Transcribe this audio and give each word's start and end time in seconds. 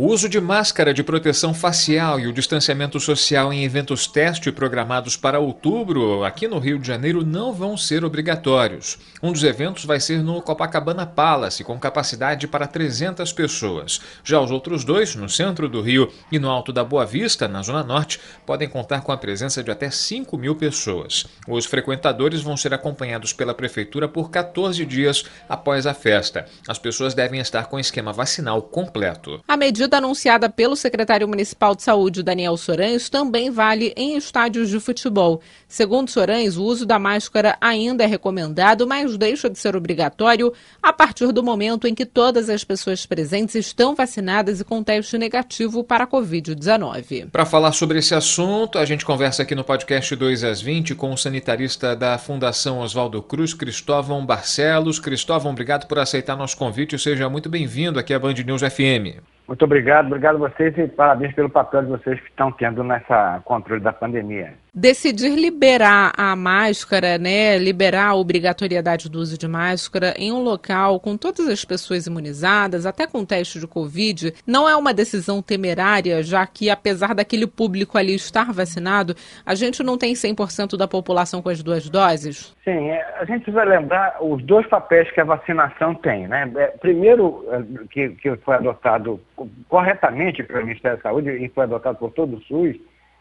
O 0.00 0.06
uso 0.06 0.30
de 0.30 0.40
máscara 0.40 0.94
de 0.94 1.04
proteção 1.04 1.52
facial 1.52 2.18
e 2.18 2.26
o 2.26 2.32
distanciamento 2.32 2.98
social 2.98 3.52
em 3.52 3.64
eventos 3.64 4.06
teste 4.06 4.50
programados 4.50 5.14
para 5.14 5.38
outubro 5.38 6.24
aqui 6.24 6.48
no 6.48 6.58
Rio 6.58 6.78
de 6.78 6.86
Janeiro 6.86 7.22
não 7.22 7.52
vão 7.52 7.76
ser 7.76 8.02
obrigatórios. 8.02 8.96
Um 9.22 9.30
dos 9.30 9.44
eventos 9.44 9.84
vai 9.84 10.00
ser 10.00 10.22
no 10.22 10.40
Copacabana 10.40 11.04
Palace, 11.04 11.62
com 11.62 11.78
capacidade 11.78 12.48
para 12.48 12.66
300 12.66 13.30
pessoas. 13.34 14.00
Já 14.24 14.40
os 14.40 14.50
outros 14.50 14.84
dois, 14.84 15.14
no 15.14 15.28
centro 15.28 15.68
do 15.68 15.82
Rio 15.82 16.10
e 16.32 16.38
no 16.38 16.48
Alto 16.48 16.72
da 16.72 16.82
Boa 16.82 17.04
Vista, 17.04 17.46
na 17.46 17.62
Zona 17.62 17.84
Norte, 17.84 18.18
podem 18.46 18.70
contar 18.70 19.02
com 19.02 19.12
a 19.12 19.18
presença 19.18 19.62
de 19.62 19.70
até 19.70 19.90
5 19.90 20.38
mil 20.38 20.56
pessoas. 20.56 21.26
Os 21.46 21.66
frequentadores 21.66 22.40
vão 22.40 22.56
ser 22.56 22.72
acompanhados 22.72 23.34
pela 23.34 23.52
Prefeitura 23.52 24.08
por 24.08 24.30
14 24.30 24.82
dias 24.86 25.26
após 25.46 25.86
a 25.86 25.92
festa. 25.92 26.46
As 26.66 26.78
pessoas 26.78 27.12
devem 27.12 27.38
estar 27.38 27.66
com 27.66 27.78
esquema 27.78 28.14
vacinal 28.14 28.62
completo. 28.62 29.44
A 29.46 29.58
medida 29.58 29.89
medida 29.90 29.96
anunciada 29.96 30.48
pelo 30.48 30.76
secretário 30.76 31.26
municipal 31.26 31.74
de 31.74 31.82
saúde, 31.82 32.22
Daniel 32.22 32.56
Sorães, 32.56 33.08
também 33.08 33.50
vale 33.50 33.92
em 33.96 34.16
estádios 34.16 34.70
de 34.70 34.78
futebol. 34.78 35.40
Segundo 35.66 36.10
Sorães, 36.10 36.56
o 36.56 36.62
uso 36.62 36.86
da 36.86 36.98
máscara 36.98 37.56
ainda 37.60 38.04
é 38.04 38.06
recomendado, 38.06 38.86
mas 38.86 39.16
deixa 39.16 39.50
de 39.50 39.58
ser 39.58 39.74
obrigatório 39.74 40.52
a 40.80 40.92
partir 40.92 41.32
do 41.32 41.42
momento 41.42 41.88
em 41.88 41.94
que 41.94 42.06
todas 42.06 42.48
as 42.48 42.62
pessoas 42.62 43.04
presentes 43.04 43.56
estão 43.56 43.94
vacinadas 43.94 44.60
e 44.60 44.64
com 44.64 44.82
teste 44.82 45.18
negativo 45.18 45.82
para 45.82 46.04
a 46.04 46.06
Covid-19. 46.06 47.30
Para 47.30 47.44
falar 47.44 47.72
sobre 47.72 47.98
esse 47.98 48.14
assunto, 48.14 48.78
a 48.78 48.84
gente 48.84 49.04
conversa 49.04 49.42
aqui 49.42 49.56
no 49.56 49.64
podcast 49.64 50.14
2 50.14 50.44
às 50.44 50.62
20 50.62 50.94
com 50.94 51.12
o 51.12 51.18
sanitarista 51.18 51.96
da 51.96 52.16
Fundação 52.16 52.78
Oswaldo 52.78 53.20
Cruz, 53.22 53.52
Cristóvão 53.52 54.24
Barcelos. 54.24 55.00
Cristóvão, 55.00 55.50
obrigado 55.50 55.86
por 55.88 55.98
aceitar 55.98 56.36
nosso 56.36 56.56
convite. 56.56 56.98
Seja 56.98 57.28
muito 57.28 57.48
bem-vindo 57.48 57.98
aqui 57.98 58.14
à 58.14 58.18
Band 58.18 58.34
News 58.34 58.62
FM. 58.62 59.18
Muito 59.50 59.64
obrigado, 59.64 60.06
obrigado 60.06 60.36
a 60.36 60.48
vocês 60.48 60.78
e 60.78 60.86
parabéns 60.86 61.34
pelo 61.34 61.50
papel 61.50 61.82
de 61.82 61.88
vocês 61.88 62.20
que 62.20 62.28
estão 62.28 62.52
tendo 62.52 62.84
nessa 62.84 63.40
controle 63.44 63.82
da 63.82 63.92
pandemia 63.92 64.54
decidir 64.74 65.34
liberar 65.36 66.12
a 66.16 66.34
máscara, 66.36 67.18
né, 67.18 67.58
liberar 67.58 68.08
a 68.08 68.14
obrigatoriedade 68.14 69.10
do 69.10 69.18
uso 69.18 69.38
de 69.38 69.48
máscara 69.48 70.14
em 70.16 70.32
um 70.32 70.42
local 70.42 71.00
com 71.00 71.16
todas 71.16 71.48
as 71.48 71.64
pessoas 71.64 72.06
imunizadas, 72.06 72.86
até 72.86 73.06
com 73.06 73.24
teste 73.24 73.58
de 73.58 73.66
Covid, 73.66 74.32
não 74.46 74.68
é 74.68 74.76
uma 74.76 74.94
decisão 74.94 75.42
temerária, 75.42 76.22
já 76.22 76.46
que 76.46 76.70
apesar 76.70 77.14
daquele 77.14 77.46
público 77.46 77.98
ali 77.98 78.14
estar 78.14 78.52
vacinado, 78.52 79.14
a 79.44 79.54
gente 79.54 79.82
não 79.82 79.98
tem 79.98 80.14
100% 80.14 80.76
da 80.76 80.86
população 80.86 81.42
com 81.42 81.48
as 81.48 81.62
duas 81.62 81.88
doses? 81.88 82.54
Sim, 82.64 82.90
é, 82.90 83.14
a 83.18 83.24
gente 83.24 83.50
vai 83.50 83.66
lembrar 83.66 84.16
os 84.20 84.42
dois 84.44 84.66
papéis 84.66 85.10
que 85.10 85.20
a 85.20 85.24
vacinação 85.24 85.94
tem, 85.94 86.28
né? 86.28 86.50
É, 86.56 86.66
primeiro, 86.78 87.44
é, 87.50 87.86
que, 87.90 88.10
que 88.10 88.36
foi 88.36 88.56
adotado 88.56 89.20
corretamente 89.68 90.42
pelo 90.42 90.66
Ministério 90.66 90.96
da 90.96 91.02
Saúde 91.02 91.30
e 91.30 91.48
foi 91.48 91.64
adotado 91.64 91.98
por 91.98 92.10
todo 92.12 92.36
o 92.36 92.42
SUS, 92.42 92.76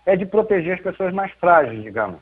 é 0.09 0.15
de 0.15 0.25
proteger 0.25 0.73
as 0.73 0.81
pessoas 0.81 1.13
mais 1.13 1.31
frágeis, 1.33 1.83
digamos. 1.83 2.19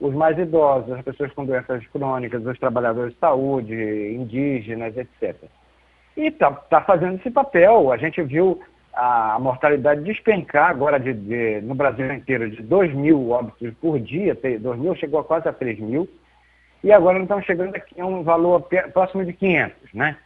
Os 0.00 0.14
mais 0.14 0.38
idosos, 0.38 0.92
as 0.92 1.02
pessoas 1.02 1.32
com 1.32 1.44
doenças 1.44 1.84
crônicas, 1.88 2.44
os 2.46 2.58
trabalhadores 2.58 3.12
de 3.12 3.18
saúde, 3.18 3.74
indígenas, 4.14 4.96
etc. 4.96 5.36
E 6.16 6.28
está 6.28 6.50
tá 6.52 6.80
fazendo 6.82 7.16
esse 7.16 7.30
papel. 7.30 7.90
A 7.92 7.96
gente 7.96 8.22
viu 8.22 8.60
a 8.94 9.36
mortalidade 9.40 10.04
despencar 10.04 10.70
agora 10.70 11.00
de, 11.00 11.12
de, 11.12 11.60
no 11.62 11.74
Brasil 11.74 12.12
inteiro 12.12 12.48
de 12.48 12.62
2 12.62 12.94
mil 12.94 13.30
óbitos 13.30 13.74
por 13.80 13.98
dia, 13.98 14.38
2 14.60 14.78
mil 14.78 14.94
chegou 14.94 15.18
a 15.18 15.24
quase 15.24 15.48
a 15.48 15.52
3 15.52 15.80
mil, 15.80 16.08
e 16.84 16.92
agora 16.92 17.20
estamos 17.20 17.44
chegando 17.44 17.74
aqui 17.74 18.00
a 18.00 18.06
um 18.06 18.22
valor 18.22 18.68
próximo 18.92 19.24
de 19.24 19.32
500, 19.32 19.94
né? 19.94 20.16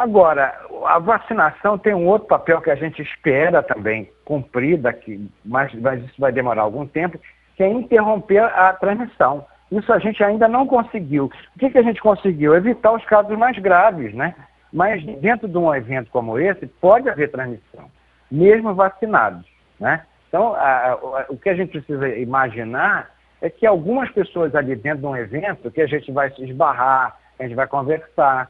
Agora, 0.00 0.58
a 0.86 0.98
vacinação 0.98 1.76
tem 1.76 1.92
um 1.92 2.06
outro 2.06 2.26
papel 2.26 2.62
que 2.62 2.70
a 2.70 2.74
gente 2.74 3.02
espera 3.02 3.62
também 3.62 4.10
cumprir 4.24 4.78
daqui, 4.78 5.30
mas, 5.44 5.74
mas 5.74 6.02
isso 6.02 6.14
vai 6.18 6.32
demorar 6.32 6.62
algum 6.62 6.86
tempo, 6.86 7.20
que 7.54 7.62
é 7.62 7.68
interromper 7.68 8.42
a 8.42 8.72
transmissão. 8.72 9.44
Isso 9.70 9.92
a 9.92 9.98
gente 9.98 10.24
ainda 10.24 10.48
não 10.48 10.66
conseguiu. 10.66 11.30
O 11.54 11.58
que, 11.58 11.68
que 11.68 11.76
a 11.76 11.82
gente 11.82 12.00
conseguiu? 12.00 12.54
Evitar 12.54 12.92
os 12.92 13.04
casos 13.04 13.36
mais 13.36 13.58
graves, 13.58 14.14
né? 14.14 14.34
Mas 14.72 15.04
dentro 15.20 15.46
de 15.46 15.58
um 15.58 15.74
evento 15.74 16.10
como 16.10 16.38
esse, 16.38 16.66
pode 16.66 17.06
haver 17.10 17.30
transmissão, 17.30 17.90
mesmo 18.30 18.74
vacinados, 18.74 19.46
né? 19.78 20.02
Então, 20.28 20.54
a, 20.54 20.92
a, 20.92 21.26
o 21.28 21.36
que 21.36 21.50
a 21.50 21.54
gente 21.54 21.72
precisa 21.72 22.08
imaginar 22.16 23.10
é 23.42 23.50
que 23.50 23.66
algumas 23.66 24.10
pessoas 24.12 24.54
ali 24.54 24.74
dentro 24.76 25.00
de 25.00 25.06
um 25.06 25.16
evento, 25.16 25.70
que 25.70 25.82
a 25.82 25.86
gente 25.86 26.10
vai 26.10 26.30
se 26.30 26.42
esbarrar, 26.42 27.18
a 27.38 27.42
gente 27.42 27.54
vai 27.54 27.66
conversar, 27.66 28.48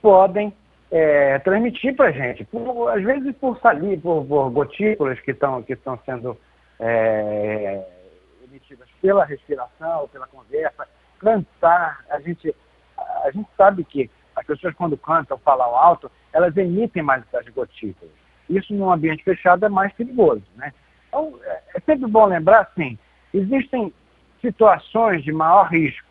podem 0.00 0.54
é, 0.92 1.38
transmitir 1.38 1.96
para 1.96 2.08
a 2.08 2.12
gente, 2.12 2.44
por, 2.44 2.90
às 2.90 3.02
vezes 3.02 3.34
por 3.36 3.58
salir, 3.60 3.98
por, 3.98 4.26
por 4.26 4.50
gotículas 4.50 5.18
que 5.20 5.30
estão 5.30 5.62
que 5.62 5.74
sendo 6.04 6.38
é, 6.78 7.82
emitidas 8.44 8.86
pela 9.00 9.24
respiração, 9.24 10.06
pela 10.08 10.26
conversa, 10.26 10.86
cantar, 11.18 12.04
a 12.10 12.20
gente, 12.20 12.54
a 13.24 13.30
gente 13.30 13.48
sabe 13.56 13.84
que 13.84 14.10
as 14.36 14.44
pessoas 14.44 14.74
quando 14.74 14.98
cantam, 14.98 15.38
falam 15.38 15.74
alto, 15.74 16.10
elas 16.30 16.54
emitem 16.58 17.02
mais 17.02 17.24
essas 17.32 17.48
gotículas. 17.54 18.12
Isso 18.50 18.74
num 18.74 18.92
ambiente 18.92 19.24
fechado 19.24 19.64
é 19.64 19.68
mais 19.70 19.92
perigoso, 19.94 20.42
né? 20.56 20.74
Então, 21.08 21.38
é, 21.42 21.62
é 21.74 21.80
sempre 21.80 22.06
bom 22.10 22.26
lembrar, 22.26 22.60
assim, 22.60 22.98
existem 23.32 23.92
situações 24.42 25.24
de 25.24 25.32
maior 25.32 25.68
risco, 25.68 26.08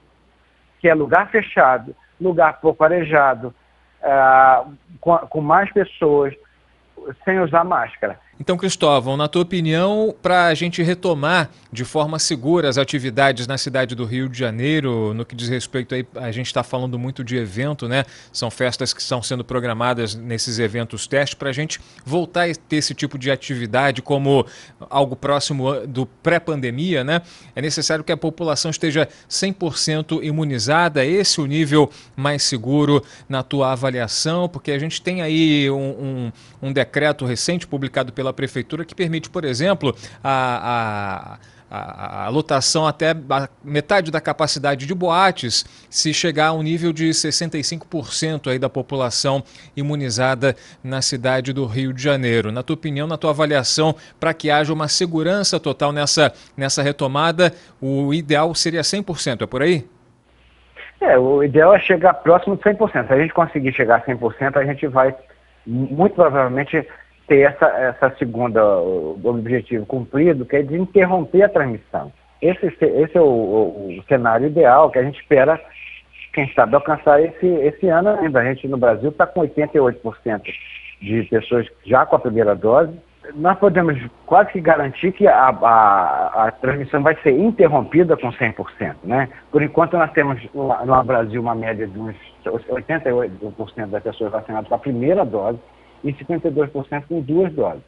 que 0.79 0.87
é 0.87 0.95
lugar 0.95 1.29
fechado, 1.29 1.95
lugar 2.19 2.59
pouco 2.61 2.83
arejado, 2.83 3.53
é, 4.03 4.63
com, 4.99 5.17
com 5.17 5.41
mais 5.41 5.71
pessoas 5.71 6.33
sem 7.23 7.39
usar 7.39 7.63
máscara. 7.63 8.19
Então, 8.41 8.57
Cristóvão, 8.57 9.15
na 9.15 9.27
tua 9.27 9.43
opinião, 9.43 10.15
para 10.19 10.47
a 10.47 10.53
gente 10.55 10.81
retomar 10.81 11.51
de 11.71 11.85
forma 11.85 12.17
segura 12.17 12.67
as 12.67 12.79
atividades 12.79 13.45
na 13.45 13.55
cidade 13.55 13.93
do 13.93 14.03
Rio 14.03 14.27
de 14.27 14.39
Janeiro, 14.39 15.13
no 15.13 15.23
que 15.23 15.35
diz 15.35 15.47
respeito 15.47 15.93
aí, 15.93 16.03
a 16.15 16.31
gente 16.31 16.47
está 16.47 16.63
falando 16.63 16.97
muito 16.97 17.23
de 17.23 17.37
evento, 17.37 17.87
né? 17.87 18.03
São 18.33 18.49
festas 18.49 18.93
que 18.93 18.99
estão 18.99 19.21
sendo 19.21 19.45
programadas 19.45 20.15
nesses 20.15 20.57
eventos 20.57 21.05
teste, 21.05 21.35
para 21.35 21.51
a 21.51 21.53
gente 21.53 21.79
voltar 22.03 22.49
a 22.49 22.55
ter 22.55 22.77
esse 22.77 22.95
tipo 22.95 23.15
de 23.19 23.29
atividade 23.29 24.01
como 24.01 24.43
algo 24.89 25.15
próximo 25.15 25.85
do 25.85 26.07
pré-pandemia, 26.07 27.03
né? 27.03 27.21
É 27.55 27.61
necessário 27.61 28.03
que 28.03 28.11
a 28.11 28.17
população 28.17 28.71
esteja 28.71 29.07
100% 29.29 30.23
imunizada, 30.23 31.05
esse 31.05 31.39
o 31.39 31.45
nível 31.45 31.91
mais 32.15 32.41
seguro 32.41 33.03
na 33.29 33.43
tua 33.43 33.71
avaliação, 33.71 34.49
porque 34.49 34.71
a 34.71 34.79
gente 34.79 34.99
tem 34.99 35.21
aí 35.21 35.69
um, 35.69 35.75
um, 35.77 36.31
um 36.69 36.73
decreto 36.73 37.23
recente 37.23 37.67
publicado 37.67 38.11
pela 38.11 38.30
pela 38.31 38.33
prefeitura 38.33 38.85
que 38.85 38.95
permite, 38.95 39.29
por 39.29 39.43
exemplo, 39.43 39.93
a, 40.23 41.37
a, 41.69 41.77
a, 41.77 42.25
a 42.25 42.29
lotação 42.29 42.87
até 42.87 43.13
metade 43.63 44.11
da 44.11 44.21
capacidade 44.21 44.85
de 44.85 44.95
boates 44.95 45.65
se 45.89 46.13
chegar 46.13 46.47
a 46.47 46.53
um 46.53 46.63
nível 46.63 46.91
de 46.93 47.09
65% 47.09 48.49
aí 48.49 48.57
da 48.57 48.69
população 48.69 49.43
imunizada 49.75 50.55
na 50.83 51.01
cidade 51.01 51.53
do 51.53 51.65
Rio 51.65 51.93
de 51.93 52.01
Janeiro. 52.01 52.51
Na 52.51 52.63
tua 52.63 52.73
opinião, 52.73 53.07
na 53.07 53.17
tua 53.17 53.31
avaliação, 53.31 53.95
para 54.19 54.33
que 54.33 54.49
haja 54.49 54.73
uma 54.73 54.87
segurança 54.87 55.59
total 55.59 55.91
nessa, 55.91 56.33
nessa 56.55 56.81
retomada, 56.81 57.51
o 57.81 58.13
ideal 58.13 58.53
seria 58.55 58.81
100%, 58.81 59.43
é 59.43 59.45
por 59.45 59.61
aí? 59.61 59.85
É, 61.01 61.17
o 61.17 61.43
ideal 61.43 61.73
é 61.73 61.79
chegar 61.79 62.13
próximo 62.13 62.55
de 62.55 62.61
100%. 62.61 63.07
Se 63.07 63.13
a 63.13 63.19
gente 63.19 63.33
conseguir 63.33 63.73
chegar 63.73 63.95
a 63.95 64.01
100%, 64.01 64.55
a 64.55 64.63
gente 64.63 64.85
vai, 64.85 65.15
muito 65.65 66.13
provavelmente, 66.13 66.87
ter 67.31 67.43
essa, 67.43 67.65
essa 67.65 68.13
segunda 68.17 68.61
objetivo 69.23 69.85
cumprido, 69.85 70.45
que 70.45 70.57
é 70.57 70.61
de 70.61 70.75
interromper 70.75 71.43
a 71.43 71.49
transmissão. 71.49 72.11
Esse, 72.41 72.65
esse 72.65 73.17
é 73.17 73.21
o, 73.21 73.23
o, 73.23 73.99
o 73.99 74.03
cenário 74.03 74.47
ideal 74.47 74.91
que 74.91 74.99
a 74.99 75.03
gente 75.03 75.21
espera, 75.21 75.57
quem 76.33 76.51
sabe, 76.53 76.75
alcançar 76.75 77.23
esse, 77.23 77.47
esse 77.47 77.87
ano 77.87 78.09
ainda. 78.09 78.41
A 78.41 78.43
gente 78.43 78.67
no 78.67 78.75
Brasil 78.75 79.11
está 79.11 79.25
com 79.25 79.39
88% 79.47 80.41
de 81.01 81.23
pessoas 81.23 81.67
já 81.85 82.05
com 82.05 82.17
a 82.17 82.19
primeira 82.19 82.53
dose. 82.53 82.91
Nós 83.35 83.57
podemos 83.59 83.97
quase 84.25 84.51
que 84.51 84.59
garantir 84.59 85.13
que 85.13 85.25
a, 85.25 85.47
a, 85.47 86.47
a 86.47 86.51
transmissão 86.51 87.01
vai 87.01 87.15
ser 87.21 87.31
interrompida 87.31 88.17
com 88.17 88.29
100%. 88.29 88.95
Né? 89.05 89.29
Por 89.49 89.63
enquanto, 89.63 89.95
nós 89.95 90.11
temos 90.11 90.37
no 90.53 91.03
Brasil 91.05 91.39
uma 91.39 91.55
média 91.55 91.87
de 91.87 91.97
uns 91.97 92.15
88% 92.45 93.85
das 93.87 94.03
pessoas 94.03 94.33
vacinadas 94.33 94.67
com 94.67 94.75
a 94.75 94.79
primeira 94.79 95.23
dose 95.23 95.59
e 96.03 96.13
52% 96.13 97.03
com 97.07 97.21
duas 97.21 97.53
doses. 97.53 97.83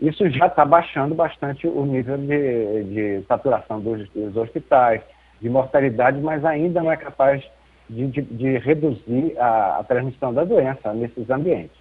Isso 0.00 0.28
já 0.30 0.46
está 0.46 0.64
baixando 0.64 1.14
bastante 1.14 1.66
o 1.66 1.84
nível 1.84 2.18
de, 2.18 2.84
de 2.84 3.24
saturação 3.26 3.80
dos, 3.80 4.08
dos, 4.10 4.36
hospitais, 4.36 5.00
de 5.40 5.48
mortalidade, 5.48 6.20
mas 6.20 6.44
ainda 6.44 6.82
não 6.82 6.90
é 6.90 6.96
capaz 6.96 7.42
de, 7.88 8.06
de, 8.08 8.22
de 8.22 8.58
reduzir 8.58 9.38
a, 9.38 9.78
a, 9.78 9.84
transmissão 9.84 10.34
da 10.34 10.44
doença 10.44 10.92
nesses 10.92 11.30
ambientes. 11.30 11.76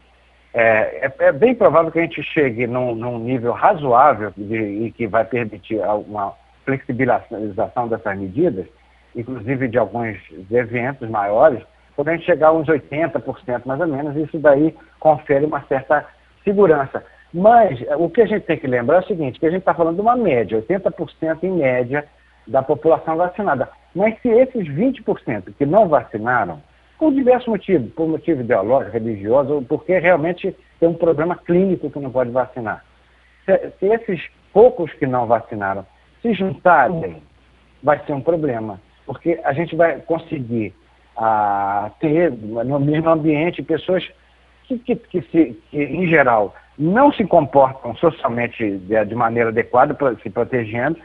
É, 0.54 1.08
é, 1.08 1.14
é, 1.20 1.32
bem 1.32 1.56
provável 1.56 1.92
que 1.92 1.98
a 1.98 2.04
gente 2.04 2.22
chegue 2.22 2.68
num, 2.68 2.94
num 2.94 3.18
nível 3.18 3.52
razoável 3.54 4.32
de, 4.38 4.56
e 4.56 4.92
que 4.92 5.08
vai 5.08 5.26
permitir 5.26 5.80
uma 6.08 6.34
flexibilização 6.66 7.88
dessas 7.88 8.18
medidas, 8.18 8.68
inclusive 9.16 9.68
de 9.68 9.80
alguns 9.80 10.18
eventos 10.52 11.10
maiores, 11.10 11.64
gente 12.02 12.26
chegar 12.26 12.48
a 12.48 12.54
uns 12.54 12.68
80% 12.68 13.62
mais 13.66 13.80
ou 13.80 13.88
menos, 13.88 14.16
isso 14.16 14.40
daí 14.40 14.76
confere 15.00 15.46
uma 15.46 15.62
certa 15.64 16.06
segurança. 16.44 17.04
Mas 17.34 17.80
o 17.98 18.10
que 18.10 18.22
a 18.22 18.26
gente 18.26 18.46
tem 18.46 18.58
que 18.58 18.68
lembrar 18.68 18.98
é 18.98 19.00
o 19.00 19.08
seguinte, 19.08 19.40
que 19.40 19.46
a 19.46 19.50
gente 19.50 19.62
está 19.62 19.74
falando 19.74 19.96
de 19.96 20.02
uma 20.02 20.16
média, 20.16 20.62
80% 20.62 21.44
em 21.44 21.52
média 21.52 22.06
da 22.48 22.62
população 22.62 23.18
vacinada. 23.18 23.70
Mas 23.96 24.20
se 24.22 24.30
esses 24.30 24.68
20% 24.68 25.54
que 25.58 25.66
não 25.66 25.88
vacinaram, 25.88 26.62
por 26.98 27.12
diversos 27.12 27.48
motivos, 27.48 27.92
por 27.94 28.08
motivo 28.08 28.42
ideológico, 28.42 28.94
religioso, 28.94 29.56
ou 29.56 29.62
porque 29.62 29.98
realmente 29.98 30.56
tem 30.80 30.90
um 30.90 30.94
problema 30.94 31.36
clínico 31.36 31.90
que 31.90 32.00
não 32.00 32.12
pode 32.12 32.30
vacinar. 32.30 32.84
Se, 33.46 33.72
se 33.80 33.86
esses 33.88 34.30
poucos 34.52 34.94
que 34.94 35.08
não 35.08 35.26
vacinaram 35.26 35.86
se 36.22 36.34
juntarem, 36.34 37.22
vai 37.82 38.00
ser 38.06 38.14
um 38.14 38.22
problema, 38.22 38.80
porque 39.06 39.40
a 39.44 39.52
gente 39.54 39.76
vai 39.76 40.00
conseguir 40.02 40.74
ah, 41.18 41.92
ter 42.00 42.32
no 42.32 42.80
mesmo 42.80 43.10
ambiente 43.10 43.62
pessoas 43.62 44.04
que, 44.64 44.78
que, 44.80 44.96
que, 44.96 45.22
se, 45.24 45.62
que, 45.70 45.84
em 45.84 46.08
geral, 46.08 46.56
não 46.78 47.12
se 47.12 47.24
comportam 47.26 47.96
socialmente 47.96 48.78
de, 48.78 49.06
de 49.06 49.16
maneira 49.16 49.50
adequada, 49.50 49.96
se 50.22 50.30
protegendo, 50.30 50.98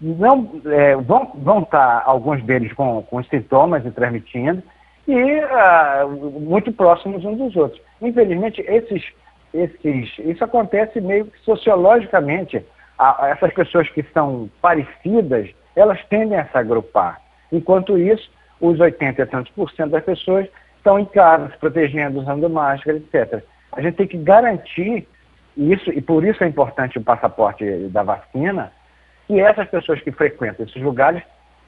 não 0.00 0.60
é, 0.66 0.96
vão, 0.96 1.32
vão 1.36 1.60
estar 1.60 2.02
alguns 2.04 2.42
deles 2.42 2.72
com, 2.72 3.02
com 3.02 3.22
sintomas 3.24 3.84
e 3.86 3.90
transmitindo, 3.90 4.62
e 5.06 5.14
uh, 5.14 6.08
muito 6.40 6.72
próximos 6.72 7.24
uns 7.24 7.38
dos 7.38 7.56
outros. 7.56 7.80
Infelizmente, 8.00 8.62
esses, 8.66 9.04
esses, 9.52 10.18
isso 10.18 10.42
acontece 10.42 11.00
meio 11.00 11.26
que 11.26 11.38
sociologicamente. 11.40 12.64
A, 12.96 13.24
a 13.24 13.28
essas 13.30 13.52
pessoas 13.52 13.88
que 13.90 14.02
são 14.14 14.48
parecidas, 14.62 15.50
elas 15.74 16.02
tendem 16.08 16.38
a 16.38 16.46
se 16.46 16.56
agrupar. 16.56 17.20
Enquanto 17.52 17.98
isso, 17.98 18.30
os 18.60 18.80
80 18.80 19.22
e 19.22 19.26
tantos 19.26 19.52
por 19.52 19.70
cento 19.70 19.90
das 19.90 20.04
pessoas 20.04 20.48
estão 20.76 20.98
em 20.98 21.04
casa, 21.06 21.50
se 21.50 21.58
protegendo, 21.58 22.20
usando 22.20 22.48
máscara, 22.48 22.98
etc. 22.98 23.42
A 23.72 23.80
gente 23.80 23.96
tem 23.96 24.06
que 24.06 24.18
garantir 24.18 25.08
isso, 25.56 25.90
e 25.90 26.00
por 26.00 26.24
isso 26.24 26.42
é 26.44 26.46
importante 26.46 26.98
o 26.98 27.02
passaporte 27.02 27.64
da 27.88 28.02
vacina, 28.02 28.72
que 29.26 29.40
essas 29.40 29.68
pessoas 29.68 30.00
que 30.00 30.12
frequentam 30.12 30.66
esses 30.66 30.82
lugares 30.82 31.22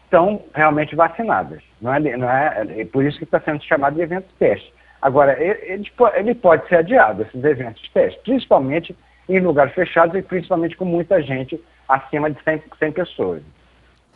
estão 0.05 0.43
realmente 0.55 0.95
vacinadas. 0.95 1.63
Não 1.81 1.95
é, 1.95 2.17
não 2.17 2.31
é, 2.31 2.67
é 2.81 2.85
por 2.85 3.05
isso 3.05 3.19
que 3.19 3.25
está 3.25 3.41
sendo 3.41 3.63
chamado 3.65 3.95
de 3.95 4.03
evento 4.03 4.27
teste. 4.39 4.73
Agora, 5.01 5.41
ele, 5.41 5.91
ele 6.15 6.35
pode 6.35 6.67
ser 6.69 6.77
adiado, 6.77 7.23
esses 7.23 7.43
eventos 7.45 7.89
teste, 7.91 8.21
principalmente 8.23 8.97
em 9.29 9.41
lugares 9.41 9.75
fechados 9.75 10.15
e 10.17 10.23
principalmente 10.23 10.77
com 10.77 10.85
muita 10.85 11.21
gente 11.23 11.61
acima 11.89 12.31
de 12.31 12.43
100, 12.43 12.63
100 12.79 12.93
pessoas. 12.93 13.43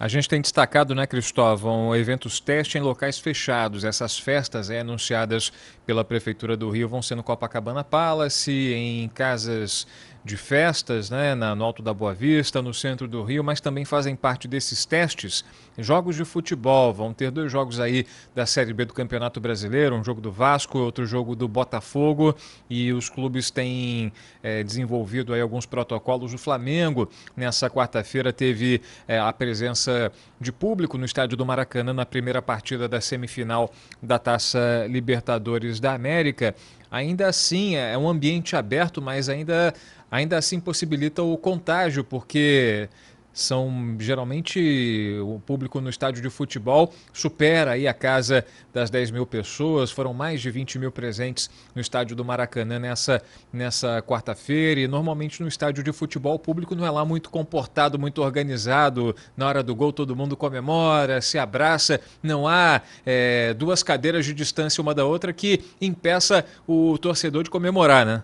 A 0.01 0.09
gente 0.09 0.31
tem 0.31 0.41
destacado, 0.41 0.95
né, 0.95 1.07
Cristóvão, 1.07 1.95
eventos 1.95 2.41
teste 2.41 2.79
em 2.79 2.81
locais 2.81 3.19
fechados. 3.19 3.85
Essas 3.85 4.19
festas 4.19 4.71
é, 4.71 4.81
anunciadas 4.81 5.53
pela 5.85 6.03
Prefeitura 6.03 6.57
do 6.57 6.71
Rio 6.71 6.89
vão 6.89 7.03
ser 7.03 7.17
no 7.17 7.23
Copacabana 7.23 7.85
Palace, 7.85 8.51
em 8.51 9.07
casas 9.11 9.87
de 10.25 10.37
festas, 10.37 11.09
né, 11.11 11.35
na, 11.35 11.55
no 11.55 11.65
Alto 11.65 11.83
da 11.83 11.95
Boa 11.95 12.13
Vista, 12.13 12.61
no 12.61 12.75
centro 12.75 13.09
do 13.09 13.23
Rio, 13.23 13.43
mas 13.43 13.61
também 13.61 13.85
fazem 13.85 14.15
parte 14.15 14.47
desses 14.47 14.85
testes 14.85 15.45
jogos 15.79 16.17
de 16.17 16.25
futebol. 16.25 16.93
Vão 16.93 17.13
ter 17.13 17.31
dois 17.31 17.51
jogos 17.51 17.81
aí 17.81 18.07
da 18.35 18.45
Série 18.45 18.73
B 18.73 18.85
do 18.85 18.93
Campeonato 18.93 19.41
Brasileiro, 19.41 19.97
um 19.97 20.05
jogo 20.05 20.21
do 20.21 20.31
Vasco, 20.31 20.79
outro 20.79 21.07
jogo 21.07 21.35
do 21.35 21.49
Botafogo, 21.49 22.35
e 22.69 22.93
os 22.93 23.09
clubes 23.09 23.51
têm 23.51 24.13
é, 24.43 24.63
desenvolvido 24.63 25.33
aí 25.33 25.41
alguns 25.41 25.65
protocolos. 25.65 26.35
O 26.35 26.39
Flamengo, 26.39 27.09
nessa 27.37 27.71
quarta-feira, 27.71 28.33
teve 28.33 28.83
é, 29.09 29.19
a 29.19 29.33
presença 29.33 30.13
de 30.41 30.53
público 30.53 30.99
no 30.99 31.05
estádio 31.05 31.37
do 31.37 31.47
Maracanã 31.47 31.93
na 31.93 32.05
primeira 32.07 32.43
partida 32.43 32.89
da 32.89 33.01
semifinal 33.01 33.73
da 34.03 34.19
Taça 34.19 34.87
Libertadores 34.89 35.81
da 35.81 35.95
América. 35.95 36.55
Ainda 36.91 37.29
assim, 37.29 37.77
é 37.77 37.97
um 37.97 38.09
ambiente 38.09 38.57
aberto, 38.57 39.01
mas 39.01 39.29
ainda, 39.29 39.73
ainda 40.11 40.37
assim 40.37 40.61
possibilita 40.61 41.23
o 41.23 41.37
contágio, 41.37 42.05
porque 42.05 42.89
são 43.33 43.97
geralmente 43.99 45.17
o 45.23 45.41
público 45.41 45.81
no 45.81 45.89
estádio 45.89 46.21
de 46.23 46.29
futebol 46.29 46.93
supera 47.13 47.73
aí 47.73 47.87
a 47.87 47.95
casa 47.95 48.45
das 48.73 48.91
10 48.91 49.13
mil 49.13 49.25
pessoas, 49.25 49.91
foram 49.91 50.13
mais 50.13 50.41
de 50.41 50.51
20 50.51 50.79
mil 50.79 50.91
presentes 50.91 51.49
no 51.75 51.81
estádio 51.81 52.17
do 52.17 52.25
Maracanã 52.25 52.79
nessa, 52.79 53.23
nessa 53.53 54.03
quarta-feira. 54.03 54.81
E 54.81 54.89
normalmente 54.89 55.41
no 55.43 55.49
estádio 55.49 55.83
de 55.83 55.93
futebol 55.93 56.35
o 56.35 56.39
público 56.39 56.75
não 56.75 56.85
é 56.85 56.91
lá 56.91 57.05
muito 57.05 57.31
comportado, 57.31 57.99
muito 57.99 58.23
organizado, 58.23 59.15
na 59.37 59.47
hora 59.47 59.63
do 59.63 59.75
gol 59.75 59.93
todo 59.93 60.17
mundo 60.17 60.37
comemora, 60.37 61.21
se 61.21 61.39
abraça, 61.39 62.01
não 62.23 62.49
há 62.49 62.83
é, 63.07 63.55
duas 63.55 63.83
cadeiras 63.83 64.27
de 64.27 64.35
distância 64.35 64.83
uma 64.83 64.95
da 64.95 65.05
outra 65.05 65.33
que 65.33 65.65
impeça 65.81 66.45
o 66.67 66.99
torcedor 66.99 67.45
de 67.45 67.51
comemorar, 67.51 68.05
né? 68.05 68.23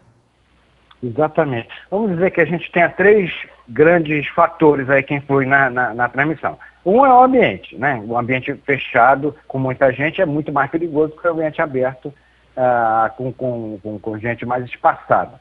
Exatamente. 1.06 1.69
Vamos 1.91 2.11
dizer 2.12 2.31
que 2.31 2.41
a 2.41 2.44
gente 2.44 2.70
tenha 2.73 2.88
três 2.88 3.32
grandes 3.69 4.26
fatores 4.29 4.88
aí 4.91 5.03
que 5.03 5.14
influem 5.14 5.49
na, 5.49 5.70
na, 5.70 5.94
na, 5.94 6.08
transmissão. 6.08 6.58
Um 6.85 7.05
é 7.05 7.12
o 7.12 7.23
ambiente, 7.23 7.76
né? 7.76 8.03
O 8.06 8.17
ambiente 8.17 8.53
fechado 8.64 9.35
com 9.47 9.58
muita 9.58 9.93
gente 9.93 10.20
é 10.20 10.26
muito 10.26 10.53
mais 10.53 10.70
perigoso 10.70 11.17
que 11.17 11.26
o 11.26 11.32
ambiente 11.32 11.61
aberto 11.61 12.06
uh, 12.06 13.14
com, 13.17 13.32
com, 13.32 13.79
com, 13.82 13.99
com, 13.99 14.19
gente 14.19 14.44
mais 14.47 14.64
espaçada. 14.64 15.41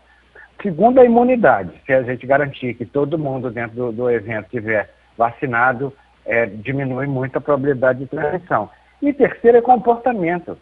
Segundo, 0.62 1.00
a 1.00 1.06
imunidade. 1.06 1.72
Se 1.86 1.94
a 1.94 2.04
gente 2.04 2.26
garantir 2.26 2.74
que 2.76 2.86
todo 2.86 3.20
mundo 3.20 3.52
dentro 3.52 3.76
do, 3.76 3.92
do 3.92 4.10
evento 4.10 4.46
estiver 4.46 4.90
vacinado, 5.18 5.94
é, 6.26 6.46
diminui 6.46 7.08
muito 7.08 7.38
a 7.38 7.42
probabilidade 7.42 8.00
de 8.00 8.08
transmissão. 8.08 8.70
E 9.02 9.14
terceiro 9.14 9.58
é 9.58 9.62
comportamento 9.62 10.58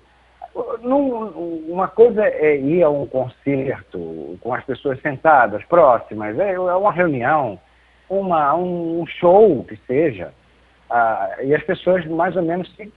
uma 0.84 1.88
coisa 1.88 2.26
é 2.26 2.58
ir 2.58 2.84
a 2.84 2.90
um 2.90 3.06
concerto 3.06 4.38
com 4.42 4.54
as 4.54 4.64
pessoas 4.66 5.00
sentadas, 5.02 5.64
próximas, 5.66 6.38
é, 6.38 6.54
é 6.54 6.60
uma 6.60 6.92
reunião, 6.92 7.60
uma, 8.10 8.54
um 8.56 9.06
show 9.08 9.64
que 9.64 9.78
seja, 9.88 10.34
ah, 10.90 11.38
e 11.42 11.56
as 11.56 11.64
pessoas 11.64 12.06
mais 12.06 12.36
ou 12.36 12.44
menos 12.44 12.70
se, 12.76 12.92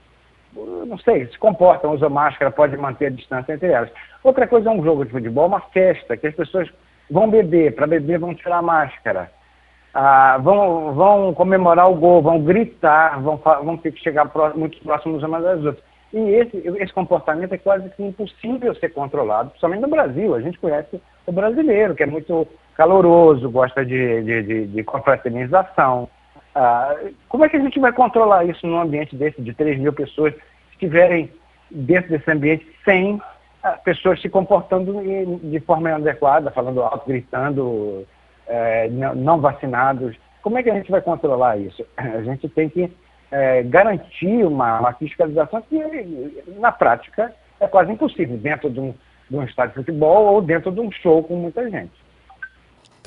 não 0.53 0.97
sei, 0.99 1.27
se 1.27 1.37
comportam, 1.37 1.93
usam 1.93 2.09
máscara, 2.09 2.51
pode 2.51 2.75
manter 2.77 3.07
a 3.07 3.11
distância 3.11 3.53
entre 3.53 3.69
elas. 3.69 3.89
Outra 4.23 4.47
coisa 4.47 4.69
é 4.69 4.73
um 4.73 4.83
jogo 4.83 5.05
de 5.05 5.11
futebol, 5.11 5.47
uma 5.47 5.61
festa, 5.61 6.17
que 6.17 6.27
as 6.27 6.35
pessoas 6.35 6.69
vão 7.09 7.29
beber, 7.29 7.73
para 7.75 7.87
beber 7.87 8.19
vão 8.19 8.35
tirar 8.35 8.57
a 8.57 8.61
máscara. 8.61 9.31
Ah, 9.93 10.37
vão, 10.39 10.93
vão 10.93 11.33
comemorar 11.33 11.89
o 11.89 11.95
gol, 11.95 12.21
vão 12.21 12.43
gritar, 12.43 13.19
vão, 13.21 13.37
vão 13.37 13.77
ter 13.77 13.93
que 13.93 14.03
chegar 14.03 14.29
muito 14.55 14.77
próximos 14.83 15.23
umas 15.23 15.43
das 15.43 15.63
outras. 15.63 15.83
E 16.13 16.17
esse, 16.17 16.57
esse 16.79 16.93
comportamento 16.93 17.53
é 17.53 17.57
quase 17.57 17.89
que 17.89 18.03
impossível 18.03 18.73
ser 18.75 18.89
controlado, 18.89 19.49
principalmente 19.49 19.81
no 19.81 19.89
Brasil. 19.89 20.35
A 20.35 20.41
gente 20.41 20.57
conhece 20.57 21.01
o 21.25 21.31
brasileiro, 21.31 21.95
que 21.95 22.03
é 22.03 22.05
muito 22.05 22.47
caloroso, 22.75 23.49
gosta 23.49 23.85
de, 23.85 24.23
de, 24.23 24.43
de, 24.43 24.67
de 24.67 24.83
confraternização. 24.83 26.07
Ah, 26.55 26.95
como 27.27 27.43
é 27.45 27.49
que 27.49 27.57
a 27.57 27.61
gente 27.61 27.79
vai 27.79 27.91
controlar 27.91 28.45
isso 28.45 28.65
num 28.65 28.79
ambiente 28.79 29.15
desse, 29.15 29.41
de 29.41 29.53
3 29.53 29.79
mil 29.79 29.91
pessoas 29.91 30.33
que 30.33 30.85
estiverem 30.85 31.31
dentro 31.69 32.09
desse 32.09 32.31
ambiente 32.31 32.65
sem 32.85 33.21
ah, 33.61 33.71
pessoas 33.83 34.21
se 34.21 34.29
comportando 34.29 34.93
de 35.43 35.59
forma 35.59 35.89
inadequada, 35.89 36.51
falando 36.51 36.81
alto, 36.81 37.05
gritando, 37.07 38.07
eh, 38.47 38.89
não 38.89 39.41
vacinados? 39.41 40.15
Como 40.41 40.57
é 40.57 40.63
que 40.63 40.69
a 40.69 40.75
gente 40.75 40.89
vai 40.89 41.01
controlar 41.01 41.57
isso? 41.57 41.85
A 41.97 42.21
gente 42.21 42.47
tem 42.47 42.69
que 42.69 42.91
é, 43.31 43.63
garantir 43.63 44.45
uma, 44.45 44.79
uma, 44.79 44.93
fiscalização 44.93 45.61
que, 45.61 45.77
na 46.57 46.71
prática, 46.71 47.33
é 47.59 47.67
quase 47.67 47.91
impossível 47.91 48.37
dentro 48.37 48.69
de 48.69 48.79
um, 48.79 48.93
de 49.29 49.35
um 49.35 49.43
estádio 49.43 49.71
de 49.71 49.85
futebol 49.85 50.33
ou 50.33 50.41
dentro 50.41 50.71
de 50.71 50.79
um 50.79 50.91
show 50.91 51.23
com 51.23 51.35
muita 51.35 51.69
gente. 51.69 52.06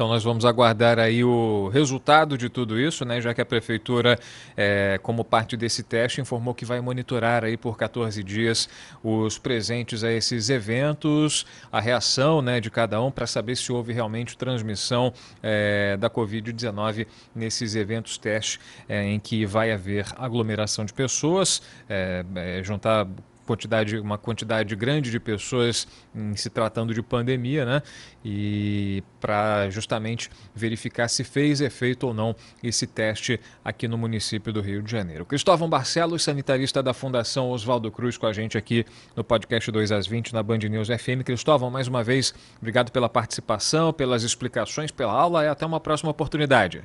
Então 0.00 0.08
nós 0.08 0.24
vamos 0.24 0.46
aguardar 0.46 0.98
aí 0.98 1.22
o 1.22 1.68
resultado 1.68 2.38
de 2.38 2.48
tudo 2.48 2.80
isso, 2.80 3.04
né? 3.04 3.20
Já 3.20 3.34
que 3.34 3.40
a 3.42 3.44
prefeitura, 3.44 4.18
é, 4.56 4.98
como 5.02 5.22
parte 5.22 5.58
desse 5.58 5.82
teste, 5.82 6.22
informou 6.22 6.54
que 6.54 6.64
vai 6.64 6.80
monitorar 6.80 7.44
aí 7.44 7.54
por 7.54 7.76
14 7.76 8.24
dias 8.24 8.66
os 9.04 9.36
presentes 9.36 10.02
a 10.02 10.10
esses 10.10 10.48
eventos, 10.48 11.44
a 11.70 11.82
reação, 11.82 12.40
né, 12.40 12.60
de 12.62 12.70
cada 12.70 12.98
um 13.02 13.10
para 13.10 13.26
saber 13.26 13.56
se 13.56 13.70
houve 13.70 13.92
realmente 13.92 14.38
transmissão 14.38 15.12
é, 15.42 15.98
da 15.98 16.08
Covid-19 16.08 17.06
nesses 17.34 17.74
eventos 17.74 18.16
teste 18.16 18.58
é, 18.88 19.04
em 19.04 19.20
que 19.20 19.44
vai 19.44 19.70
haver 19.70 20.06
aglomeração 20.16 20.86
de 20.86 20.94
pessoas, 20.94 21.60
é, 21.90 22.24
é, 22.36 22.62
juntar 22.64 23.06
quantidade, 23.50 23.98
uma 23.98 24.16
quantidade 24.16 24.76
grande 24.76 25.10
de 25.10 25.18
pessoas 25.18 25.88
em 26.14 26.36
se 26.36 26.48
tratando 26.48 26.94
de 26.94 27.02
pandemia, 27.02 27.64
né? 27.64 27.82
E 28.24 29.02
para 29.20 29.68
justamente 29.70 30.30
verificar 30.54 31.08
se 31.08 31.24
fez 31.24 31.60
efeito 31.60 32.06
ou 32.06 32.14
não 32.14 32.36
esse 32.62 32.86
teste 32.86 33.40
aqui 33.64 33.88
no 33.88 33.98
município 33.98 34.52
do 34.52 34.60
Rio 34.60 34.82
de 34.82 34.90
Janeiro. 34.92 35.26
Cristóvão 35.26 35.68
Barcelos, 35.68 36.22
sanitarista 36.22 36.80
da 36.80 36.94
Fundação 36.94 37.50
Oswaldo 37.50 37.90
Cruz, 37.90 38.16
com 38.16 38.26
a 38.26 38.32
gente 38.32 38.56
aqui 38.56 38.86
no 39.16 39.24
podcast 39.24 39.68
2 39.68 39.90
às 39.90 40.06
20 40.06 40.32
na 40.32 40.44
Band 40.44 40.58
News 40.58 40.86
FM. 40.86 41.24
Cristóvão, 41.24 41.72
mais 41.72 41.88
uma 41.88 42.04
vez, 42.04 42.32
obrigado 42.58 42.92
pela 42.92 43.08
participação, 43.08 43.92
pelas 43.92 44.22
explicações, 44.22 44.92
pela 44.92 45.12
aula 45.12 45.44
e 45.44 45.48
até 45.48 45.66
uma 45.66 45.80
próxima 45.80 46.12
oportunidade. 46.12 46.82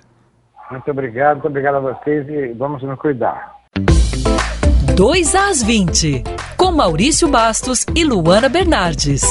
Muito 0.72 0.90
obrigado, 0.90 1.36
muito 1.36 1.48
obrigado 1.48 1.76
a 1.76 1.94
vocês 1.94 2.28
e 2.28 2.54
vamos 2.54 2.82
nos 2.82 2.98
cuidar. 2.98 3.54
2 4.96 5.36
às 5.36 5.62
20, 5.62 6.24
com 6.56 6.72
Maurício 6.72 7.28
Bastos 7.28 7.86
e 7.94 8.06
Luana 8.06 8.48
Bernardes. 8.48 9.24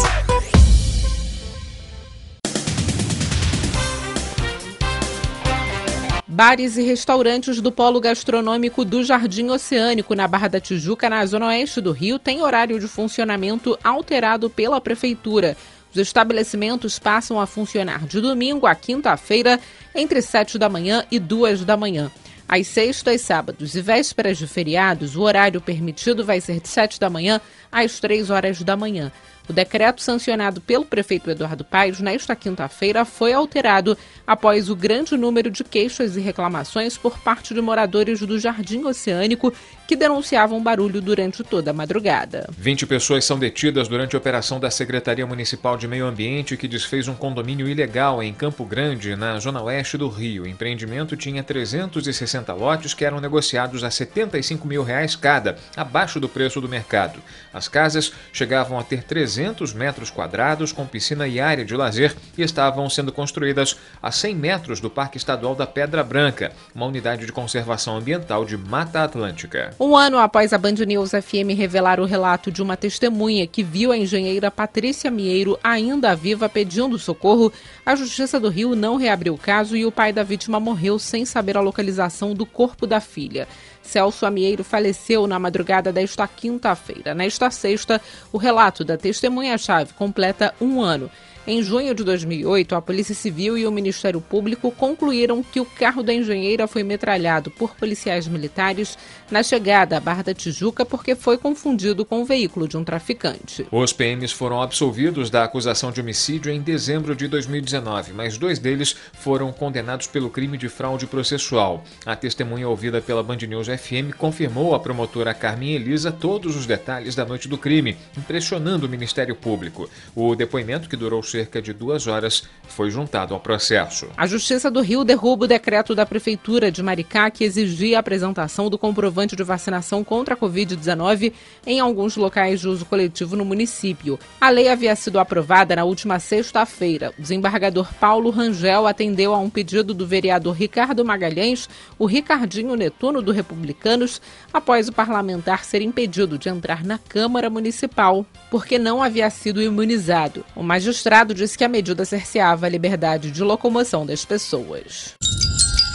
Bares 6.29 6.77
e 6.77 6.83
restaurantes 6.83 7.63
do 7.63 7.73
Polo 7.73 7.99
Gastronômico 7.99 8.85
do 8.85 9.03
Jardim 9.03 9.49
Oceânico, 9.49 10.15
na 10.15 10.29
Barra 10.29 10.49
da 10.49 10.61
Tijuca, 10.61 11.09
na 11.09 11.25
zona 11.25 11.47
oeste 11.47 11.81
do 11.81 11.93
Rio, 11.93 12.19
têm 12.19 12.43
horário 12.43 12.79
de 12.79 12.87
funcionamento 12.87 13.79
alterado 13.83 14.51
pela 14.51 14.83
Prefeitura. 14.83 15.57
Os 15.91 15.97
estabelecimentos 15.97 16.99
passam 16.99 17.41
a 17.41 17.47
funcionar 17.47 18.05
de 18.05 18.21
domingo 18.21 18.67
a 18.67 18.75
quinta-feira, 18.75 19.59
entre 19.95 20.21
7 20.21 20.59
da 20.59 20.69
manhã 20.69 21.07
e 21.11 21.19
2 21.19 21.65
da 21.65 21.75
manhã. 21.75 22.13
Às 22.49 22.67
sextas, 22.67 23.23
sábados 23.23 23.75
e 23.75 23.81
vésperas 23.81 24.37
de 24.37 24.47
feriados, 24.47 25.17
o 25.17 25.23
horário 25.23 25.61
permitido 25.61 26.25
vai 26.25 26.41
ser 26.41 26.61
de 26.61 26.69
7 26.69 27.01
da 27.01 27.09
manhã 27.09 27.41
às 27.73 27.99
3 27.99 28.31
horas 28.31 28.63
da 28.63 28.77
manhã. 28.77 29.11
O 29.47 29.53
decreto 29.53 30.01
sancionado 30.01 30.59
pelo 30.59 30.87
prefeito 30.87 31.31
Eduardo 31.31 31.65
Paes 31.65 32.01
nesta 32.01 32.35
quinta-feira 32.35 33.05
foi 33.05 33.35
alterado 33.35 33.97
após 34.27 34.71
o 34.71 34.77
grande 34.77 35.19
número 35.19 35.51
de 35.51 35.63
queixas 35.63 36.17
e 36.17 36.21
reclamações 36.21 36.97
por 36.97 37.19
parte 37.19 37.53
de 37.53 37.61
moradores 37.61 38.21
do 38.21 38.39
Jardim 38.39 38.85
Oceânico 38.85 39.53
que 39.87 39.97
denunciavam 39.97 40.63
barulho 40.63 40.99
durante 41.03 41.45
toda 41.45 41.73
a 41.73 41.75
madrugada. 41.75 42.49
20 42.57 42.87
pessoas 42.87 43.27
são 43.27 43.39
detidas 43.39 43.87
durante 43.87 44.17
a 44.17 44.19
operação 44.19 44.59
da 44.59 44.71
Secretaria 44.71 45.27
Municipal 45.27 45.77
de 45.77 45.87
Meio 45.87 46.07
Ambiente 46.07 46.57
que 46.57 46.67
desfez 46.67 47.07
um 47.07 47.15
condomínio 47.15 47.69
ilegal 47.69 48.23
em 48.23 48.33
Campo 48.33 48.65
Grande, 48.65 49.15
na 49.15 49.39
zona 49.39 49.63
oeste 49.63 49.99
do 49.99 50.09
Rio. 50.09 50.45
O 50.45 50.49
empreendimento 50.49 51.19
tinha 51.19 51.43
360 51.43 52.51
lotes 52.55 52.95
que 52.95 53.05
eram 53.05 53.21
negociados 53.21 53.85
a 53.85 53.91
75 53.91 54.67
mil 54.67 54.83
reais 54.83 55.15
cada, 55.15 55.59
abaixo 55.77 56.19
do 56.19 56.31
preço 56.31 56.63
do 56.63 56.69
mercado. 56.69 57.23
As 57.53 57.69
casas 57.69 58.11
chegavam 58.33 58.79
a 58.79 58.83
ter 58.83 59.03
300 59.03 59.34
metros 59.75 60.11
quadrados 60.11 60.73
com 60.73 60.87
piscina 60.87 61.27
e 61.27 61.41
área 61.41 61.65
de 61.65 61.77
lazer 61.77 62.15
e 62.37 62.43
estavam 62.43 62.89
sendo 62.89 63.13
construídas 63.13 63.77
a 64.03 64.11
100 64.11 64.35
metros 64.35 64.81
do 64.81 64.91
Parque 64.91 65.17
Estadual 65.17 65.55
da 65.55 65.67
Pedra 65.67 66.03
Branca, 66.05 66.53
uma 66.75 66.87
unidade 66.87 67.27
de 67.27 67.33
conservação 67.33 67.97
ambiental 67.97 68.45
de 68.45 68.57
Mata 68.57 69.03
Atlântica. 69.03 69.75
Um 69.79 69.97
ano 69.97 70.19
após 70.19 70.53
a 70.53 70.59
Band 70.59 70.75
News 70.87 71.11
FM 71.11 71.57
revelar 71.57 72.01
o 72.01 72.05
relato 72.05 72.51
de 72.51 72.63
uma 72.63 72.77
testemunha 72.77 73.47
que 73.47 73.63
viu 73.63 73.93
a 73.93 73.97
engenheira 73.97 74.51
Patrícia 74.51 75.11
Mieiro 75.11 75.59
ainda 75.63 76.15
viva 76.15 76.49
pedindo 76.49 76.99
socorro, 76.99 77.53
a 77.85 77.95
Justiça 77.95 78.39
do 78.39 78.49
Rio 78.49 78.75
não 78.75 78.97
reabriu 78.97 79.35
o 79.35 79.39
caso 79.39 79.77
e 79.77 79.85
o 79.85 79.93
pai 79.93 80.13
da 80.13 80.23
vítima 80.23 80.61
morreu 80.61 80.99
sem 80.99 81.25
saber 81.25 81.57
a 81.57 81.61
localização 81.61 82.35
do 82.35 82.47
corpo 82.47 82.87
da 82.87 83.01
filha. 83.01 83.47
Celso 83.85 84.27
Amieiro 84.27 84.65
faleceu 84.65 85.27
na 85.27 85.39
madrugada 85.39 85.93
desta 85.93 86.27
quinta-feira. 86.27 87.15
Nesta 87.15 87.51
sexta, 87.51 88.01
o 88.33 88.39
relato 88.39 88.85
da 88.85 88.97
testemunha-chave 88.97 89.93
completa 89.93 90.55
um 90.61 90.81
ano. 90.81 91.11
Em 91.47 91.63
junho 91.63 91.95
de 91.95 92.03
2008, 92.03 92.75
a 92.75 92.81
Polícia 92.81 93.15
Civil 93.15 93.59
e 93.59 93.67
o 93.67 93.71
Ministério 93.71 94.19
Público 94.19 94.71
concluíram 94.71 95.43
que 95.43 95.61
o 95.61 95.67
carro 95.67 96.03
da 96.03 96.15
engenheira 96.15 96.67
foi 96.67 96.83
metralhado 96.83 97.51
por 97.51 97.77
policiais 97.77 98.27
militares 98.27 98.97
na 99.31 99.43
chegada 99.43 99.99
à 99.99 100.01
Barra 100.01 100.23
da 100.23 100.33
Tijuca 100.33 100.87
porque 100.87 101.15
foi 101.15 101.37
confundido 101.37 102.03
com 102.03 102.23
o 102.23 102.25
veículo 102.25 102.67
de 102.67 102.79
um 102.79 102.85
traficante. 102.85 103.67
Os 103.71 103.93
PMs 103.93 104.33
foram 104.33 104.63
absolvidos 104.63 105.29
da 105.29 105.45
acusação 105.45 105.93
de 105.93 106.01
homicídio 106.01 106.51
em 106.51 106.63
dezembro 106.63 107.15
de 107.15 107.29
2019, 107.29 108.15
mas 108.15 108.39
dois 108.39 108.59
deles 108.59 108.97
foram 109.13 109.53
condenados 109.53 110.07
pelo 110.07 110.31
crime 110.31 110.57
de 110.57 110.71
fraude 110.71 111.07
processual. 111.07 111.85
A 112.07 112.17
testemunha 112.17 112.71
ouvida 112.71 113.03
pela 113.03 113.23
Band 113.23 113.37
News 113.47 113.67
FM 113.67 114.17
confirmou 114.17 114.75
à 114.75 114.81
promotora 114.81 115.35
Carmen 115.35 115.75
Elisa 115.75 116.11
todos 116.11 116.57
os 116.57 116.65
detalhes 116.65 117.15
da 117.15 117.27
noite 117.27 117.49
do 117.49 117.59
crime, 117.59 117.99
impressionando 118.17 118.87
o 118.87 118.89
Ministério 118.89 119.37
Público. 119.37 119.91
O 120.15 120.35
depoimento, 120.35 120.89
que 120.89 120.97
durou 120.97 121.23
cerca 121.35 121.61
de 121.61 121.73
duas 121.73 122.07
horas, 122.07 122.45
foi 122.69 122.93
juntado 122.93 123.35
ao 123.35 123.41
processo. 123.41 124.07
A 124.17 124.25
Justiça 124.25 124.71
do 124.71 124.81
Rio 124.81 125.03
derruba 125.03 125.47
o 125.47 125.49
decreto 125.49 125.93
da 125.93 126.07
Prefeitura 126.07 126.71
de 126.71 126.81
Maricá 126.81 127.29
que 127.29 127.43
exigia 127.43 127.97
a 127.97 128.01
apresentação 128.01 128.71
do 128.71 128.79
comprovante 128.79 129.35
de 129.35 129.43
vacinação 129.43 130.05
contra 130.05 130.35
a 130.35 130.37
Covid-19 130.37 131.33
em 131.67 131.81
alguns 131.81 132.17
locais 132.17 132.61
de 132.61 132.69
uso 132.69 132.85
coletivo 132.85 133.35
no 133.35 133.45
município. 133.45 134.17
A 134.41 134.49
lei 134.49 134.69
havia 134.69 134.95
sido 134.95 135.19
aprovada 135.19 135.75
na 135.75 135.83
última 135.83 136.21
sexta-feira. 136.21 137.13
O 137.19 137.23
desembargador 137.23 137.93
Paulo 137.95 138.31
Rangel 138.31 138.87
atendeu 138.87 139.35
a 139.35 139.39
um 139.39 139.51
pedido 139.51 139.93
do 139.93 140.07
vereador 140.07 140.55
Ricardo 140.55 141.05
Magalhães, 141.05 141.69
o 141.99 142.07
Ricardinho 142.07 142.77
Netuno 142.77 143.21
do 143.21 143.33
Republicanos, 143.33 144.23
após 144.53 144.89
o 144.89 144.93
parlamentar 144.93 145.65
ser 145.65 145.83
impedido 145.83 146.39
de 146.39 146.49
entrar 146.49 146.85
na 146.85 146.97
Câmara 146.97 147.51
Municipal 147.51 148.25
porque 148.51 148.79
não 148.79 149.03
havia 149.03 149.29
sido 149.31 149.61
imunizado. 149.61 150.45
O 150.55 150.63
magistrado 150.63 151.24
disse 151.33 151.57
que 151.57 151.65
a 151.65 151.69
medida 151.69 152.05
cerceava 152.05 152.67
a 152.67 152.69
liberdade 152.69 153.31
de 153.31 153.43
locomoção 153.43 154.05
das 154.05 154.25
pessoas. 154.25 155.15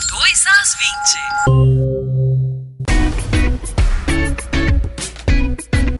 2 0.08 0.46
às 0.46 0.74
20. 1.94 1.99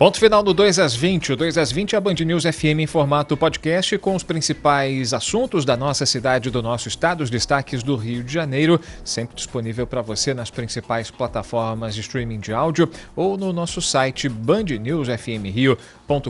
Ponto 0.01 0.19
final 0.19 0.43
do 0.43 0.55
2 0.55 0.79
às 0.79 0.95
20. 0.95 1.35
O 1.35 1.37
2 1.37 1.59
às 1.59 1.71
20 1.71 1.93
é 1.93 1.99
a 1.99 2.01
Band 2.01 2.15
News 2.15 2.45
FM 2.45 2.81
em 2.81 2.87
formato 2.87 3.37
podcast 3.37 3.99
com 3.99 4.15
os 4.15 4.23
principais 4.23 5.13
assuntos 5.13 5.63
da 5.67 5.77
nossa 5.77 6.07
cidade, 6.07 6.51
do 6.51 6.63
nosso 6.63 6.89
estado, 6.89 7.23
os 7.23 7.29
destaques 7.29 7.83
do 7.83 7.97
Rio 7.97 8.25
de 8.25 8.33
Janeiro, 8.33 8.81
sempre 9.05 9.37
disponível 9.37 9.87
para 9.87 10.01
você 10.01 10.33
nas 10.33 10.51
principais 10.51 11.11
plataformas 11.11 11.95
de 11.95 12.01
streaming 12.01 12.41
de 12.41 12.51
áudio 12.51 12.91
ou 13.15 13.37
no 13.37 13.53
nosso 13.53 13.83
site 13.83 14.27
Band 14.27 14.65
News 14.81 15.09
FM 15.09 15.45
Rio 15.53 15.77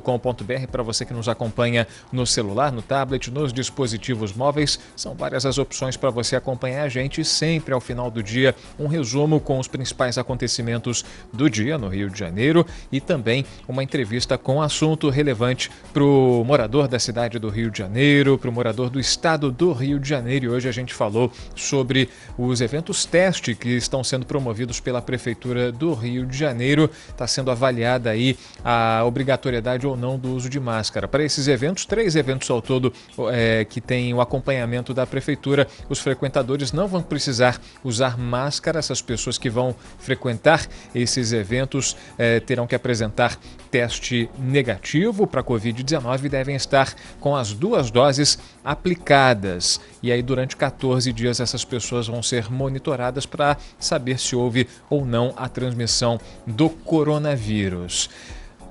com.br 0.03 0.67
para 0.71 0.83
você 0.83 1.07
que 1.07 1.15
nos 1.15 1.27
acompanha 1.27 1.87
no 2.13 2.27
celular, 2.27 2.71
no 2.71 2.83
tablet, 2.83 3.31
nos 3.31 3.51
dispositivos 3.51 4.35
móveis. 4.35 4.79
São 4.95 5.15
várias 5.15 5.47
as 5.47 5.57
opções 5.57 5.97
para 5.97 6.11
você 6.11 6.37
acompanhar 6.37 6.83
a 6.83 6.89
gente 6.89 7.25
sempre 7.25 7.73
ao 7.73 7.81
final 7.81 8.11
do 8.11 8.23
dia 8.23 8.55
um 8.79 8.87
resumo 8.87 9.41
com 9.41 9.59
os 9.59 9.69
principais 9.69 10.19
acontecimentos 10.19 11.03
do 11.33 11.49
dia 11.49 11.79
no 11.79 11.89
Rio 11.89 12.11
de 12.11 12.19
Janeiro 12.19 12.67
e 12.93 13.01
também 13.01 13.47
uma 13.69 13.83
entrevista 13.83 14.37
com 14.39 14.63
assunto 14.63 15.09
relevante 15.09 15.71
para 15.93 16.03
o 16.03 16.45
morador 16.45 16.89
da 16.89 16.99
cidade 16.99 17.39
do 17.39 17.49
Rio 17.49 17.71
de 17.71 17.79
Janeiro, 17.79 18.39
para 18.39 18.51
o 18.51 18.53
morador 18.53 18.91
do 18.91 19.01
estado 19.01 19.51
do 19.51 19.73
Rio 19.73 19.99
de 19.99 20.09
Janeiro. 20.09 20.47
E 20.47 20.49
hoje 20.49 20.69
a 20.69 20.73
gente 20.73 20.95
falou 20.95 21.31
sobre 21.55 22.09
os 22.39 22.61
eventos 22.61 23.05
teste 23.05 23.55
que 23.55 23.71
estão 23.71 24.03
sendo 24.03 24.27
promovidos 24.27 24.81
pela 24.81 25.03
Prefeitura 25.03 25.73
do 25.73 25.93
Rio 25.95 26.27
de 26.27 26.37
Janeiro. 26.37 26.91
Está 27.09 27.27
sendo 27.27 27.51
avaliada 27.51 28.11
aí 28.11 28.37
a 28.65 29.03
obrigatoriedade 29.05 29.87
ou 29.87 29.97
não 29.97 30.19
do 30.19 30.35
uso 30.35 30.49
de 30.49 30.61
máscara. 30.61 31.09
Para 31.09 31.25
esses 31.25 31.49
eventos, 31.49 31.85
três 31.85 32.17
eventos 32.17 32.51
ao 32.51 32.63
todo 32.63 32.93
é, 33.33 33.65
que 33.65 33.81
têm 33.81 34.13
o 34.15 34.21
acompanhamento 34.21 34.93
da 34.95 35.07
prefeitura, 35.07 35.67
os 35.89 35.99
frequentadores 35.99 36.73
não 36.73 36.87
vão 36.87 37.03
precisar 37.03 37.61
usar 37.83 38.19
máscara. 38.19 38.79
Essas 38.79 39.03
pessoas 39.03 39.39
que 39.39 39.51
vão 39.51 39.75
frequentar 39.99 40.67
esses 40.95 41.33
eventos 41.33 41.97
é, 42.19 42.41
terão 42.41 42.67
que 42.67 42.75
apresentar 42.75 43.39
teste 43.71 44.29
negativo 44.39 45.27
para 45.27 45.45
Covid-19 45.45 46.25
e 46.25 46.29
devem 46.29 46.57
estar 46.57 46.95
com 47.21 47.37
as 47.37 47.53
duas 47.53 47.91
doses 47.91 48.39
aplicadas. 48.65 49.81
E 50.03 50.11
aí, 50.11 50.23
durante 50.23 50.57
14 50.57 51.13
dias, 51.13 51.41
essas 51.41 51.65
pessoas 51.65 52.09
vão 52.09 52.23
ser 52.23 52.51
monitoradas 52.51 53.27
para 53.27 53.57
saber 53.79 54.19
se 54.19 54.35
houve 54.35 54.67
ou 54.89 55.05
não 55.05 55.33
a 55.37 55.49
transmissão 55.49 56.21
do 56.47 56.69
coronavírus. 56.69 58.11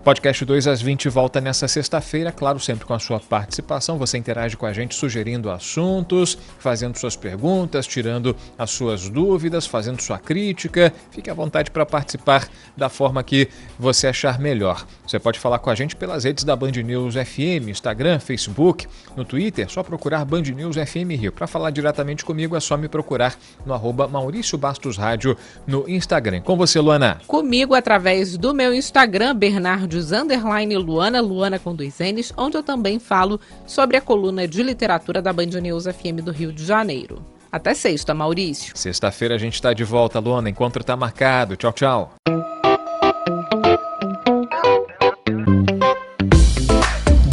Podcast 0.01 0.46
2 0.46 0.65
às 0.65 0.82
20 0.82 1.10
volta 1.10 1.41
nessa 1.41 1.68
sexta-feira, 1.68 2.32
claro, 2.32 2.58
sempre 2.58 2.86
com 2.86 2.94
a 2.94 3.00
sua 3.00 3.20
participação. 3.20 3.98
Você 3.98 4.18
interage 4.18 4.56
com 4.56 4.65
a 4.65 4.72
gente 4.72 4.96
sugerindo 4.96 5.51
assuntos, 5.51 6.38
fazendo 6.58 6.98
suas 6.98 7.18
perguntas, 7.18 7.86
tirando 7.86 8.34
as 8.58 8.72
suas 8.72 9.10
dúvidas, 9.10 9.68
fazendo 9.68 10.01
sua 10.01 10.18
crítica. 10.18 10.94
Fique 11.12 11.29
à 11.29 11.34
vontade 11.34 11.70
para 11.70 11.86
participar 11.86 12.48
da 12.77 12.88
forma 12.88 13.22
que 13.22 13.50
você 13.77 14.08
achar 14.08 14.39
melhor. 14.39 14.88
Você 15.06 15.20
pode 15.20 15.38
falar 15.38 15.60
com 15.60 15.70
a 15.70 15.75
gente 15.75 15.98
pelas 15.98 16.24
redes 16.24 16.46
da 16.46 16.56
Band 16.56 16.72
News 16.72 17.15
FM, 17.15 17.68
Instagram, 17.68 18.20
Facebook, 18.20 18.88
no 19.18 19.25
Twitter, 19.25 19.70
só 19.70 19.84
procurar 19.84 20.24
Band 20.24 20.44
News 20.44 20.77
FM 20.77 21.20
Rio. 21.20 21.34
Para 21.34 21.46
falar 21.46 21.72
diretamente 21.72 22.24
comigo 22.24 22.56
é 22.56 22.60
só 22.62 22.77
me 22.77 22.88
procurar 22.88 23.38
no 23.65 23.74
arroba 23.74 24.08
Maurício 24.08 24.58
Bastos 24.58 24.98
Rádio 24.98 25.36
no 25.68 25.89
Instagram. 25.89 26.39
Com 26.39 26.56
você, 26.56 26.79
Luana. 26.79 27.20
Comigo 27.27 27.75
através 27.75 28.38
do 28.38 28.53
meu 28.53 28.74
Instagram, 28.74 29.36
Bernardo 29.36 29.88
Bernardes, 29.89 30.12
underline 30.12 30.77
Luana, 30.77 31.19
Luana 31.19 31.58
com 31.58 31.75
dois 31.75 31.98
N's, 32.00 32.31
onde 32.38 32.55
eu 32.55 32.63
também 32.63 33.00
falo 33.00 33.39
sobre 33.65 33.98
a 33.98 34.01
coluna 34.01 34.48
de 34.48 34.62
literatura 34.62 35.22
da 35.22 35.34
Band 35.34 35.48
News 35.62 35.86
FM 35.86 36.22
do 36.24 36.31
Rio 36.31 36.53
de 36.53 36.63
Janeiro. 36.63 37.25
Até 37.51 37.74
sexta, 37.74 38.13
Maurício. 38.13 38.77
Sexta-feira 38.77 39.34
a 39.34 39.38
gente 39.38 39.55
está 39.55 39.74
de 39.74 39.84
volta, 39.84 40.19
Luana. 40.19 40.50
Encontro 40.50 40.81
está 40.81 40.96
marcado. 40.96 41.55
Tchau, 41.55 41.74
tchau. 41.74 42.13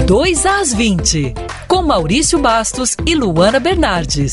Dois 0.06 0.46
às 0.46 0.72
20, 0.72 1.34
com 1.68 1.82
Maurício 1.82 2.38
Bastos 2.38 2.96
e 3.04 3.14
Luana 3.14 3.60
Bernardes. 3.60 4.32